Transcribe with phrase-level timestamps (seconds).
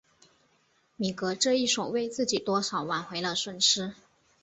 [0.95, 3.93] 米格这一手为自己多少挽回了损失。